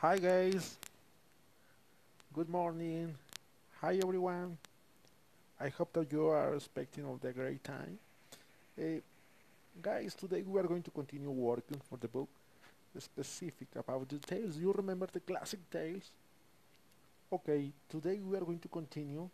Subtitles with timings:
[0.00, 0.78] Hi guys.
[2.32, 3.14] Good morning.
[3.82, 4.56] Hi everyone.
[5.60, 7.98] I hope that you are expecting of the great time.
[8.80, 9.00] Eh,
[9.82, 12.30] guys, today we are going to continue working for the book
[12.94, 14.56] The specific about the tales.
[14.56, 16.08] You remember the classic tales?
[17.30, 19.28] Okay, today we are going to continue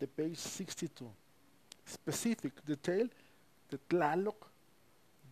[0.00, 1.06] the page 62.
[1.84, 3.08] Specific, the tale,
[3.68, 4.40] the Tlaloc,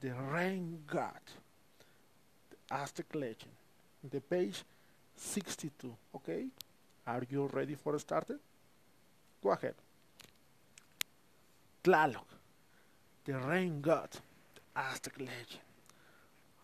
[0.02, 1.24] the rain god,
[2.50, 3.59] the Aztec legend.
[4.02, 4.64] The page
[5.16, 6.46] 62, okay?
[7.06, 8.38] Are you ready for started?
[9.42, 9.74] Go ahead.
[11.84, 12.24] Tlaloc,
[13.24, 14.10] the rain god,
[14.54, 15.60] the Aztec legend.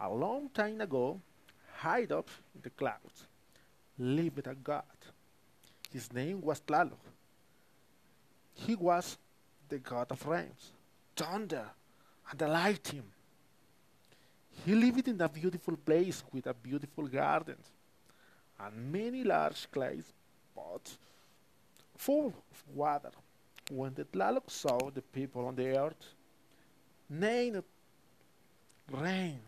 [0.00, 1.20] A long time ago,
[1.74, 3.26] high up in the clouds,
[3.98, 4.82] lived a god.
[5.92, 6.98] His name was Tlaloc.
[8.54, 9.18] He was
[9.68, 10.72] the god of rains,
[11.14, 11.66] thunder,
[12.30, 13.10] and the lightning.
[14.64, 17.56] He lived in a beautiful place with a beautiful garden
[18.58, 20.00] and many large clay
[20.54, 20.98] pots
[21.96, 23.10] full of water.
[23.70, 26.14] When the Tlaloc saw the people on the earth,
[27.08, 27.64] named
[28.90, 29.40] rain,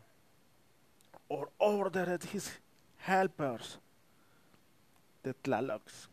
[1.29, 2.51] or ordered his
[2.97, 3.79] helpers,
[5.23, 6.09] the Tlalocs,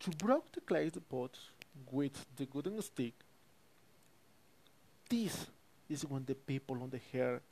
[0.00, 1.50] to break the clay pots
[1.90, 3.14] with the wooden stick.
[5.08, 5.46] This
[5.88, 7.42] is when the people on the earth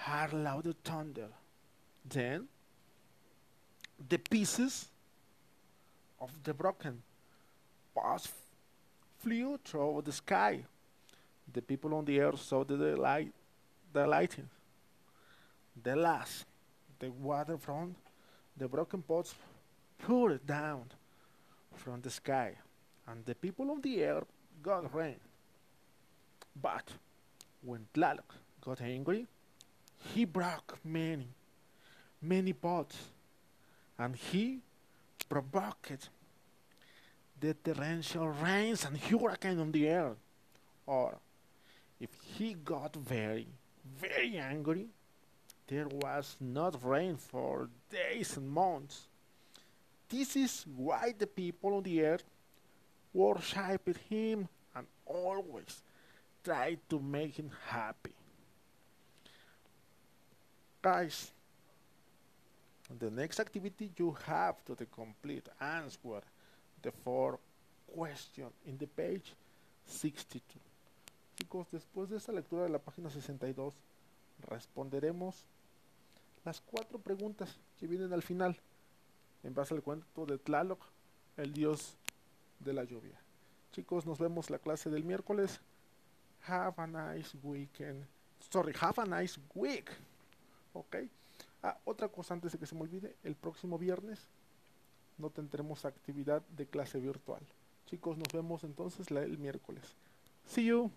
[0.00, 1.28] heard loud thunder.
[2.08, 2.48] Then
[4.08, 4.88] the pieces
[6.20, 7.02] of the broken
[7.94, 8.28] pots
[9.18, 10.64] flew through the sky.
[11.52, 13.32] The people on the earth saw the light,
[13.92, 14.48] the lightning.
[15.82, 16.44] The last,
[16.98, 17.94] the water from
[18.56, 19.34] the broken pots
[19.98, 20.84] poured down
[21.74, 22.54] from the sky,
[23.06, 24.26] and the people on the earth
[24.62, 25.20] got rain.
[26.60, 26.88] But
[27.62, 29.26] when Tlaloc got angry,
[30.00, 31.28] he broke many,
[32.20, 32.96] many pots,
[33.98, 34.60] and he
[35.28, 36.08] provoked
[37.38, 40.18] the torrential rains and hurricane on the earth.
[40.86, 41.18] Or,
[42.00, 43.46] if he got very,
[44.00, 44.88] very angry,
[45.68, 49.06] there was not rain for days and months.
[50.08, 52.24] This is why the people on the earth
[53.12, 55.82] worshipped him and always
[56.42, 58.14] tried to make him happy.
[60.82, 61.30] Guys,
[62.98, 66.22] the next activity you have to complete answer
[66.80, 67.38] the four
[67.86, 69.34] questions in the page
[69.84, 70.40] 62.
[71.36, 73.74] Chicos, después de esta lectura de la página 62,
[74.48, 75.44] responderemos
[76.46, 78.56] las cuatro preguntas que vienen al final,
[79.42, 80.80] en base al cuento de Tlaloc,
[81.36, 81.98] el dios
[82.58, 83.20] de la lluvia.
[83.72, 85.60] Chicos, nos vemos la clase del miércoles.
[86.48, 88.06] Have a nice weekend.
[88.50, 89.90] Sorry, have a nice week.
[90.72, 90.96] Ok.
[91.62, 94.28] Ah, otra cosa antes de que se me olvide, el próximo viernes
[95.18, 97.42] no tendremos actividad de clase virtual.
[97.86, 99.84] Chicos, nos vemos entonces el miércoles.
[100.46, 100.90] See you.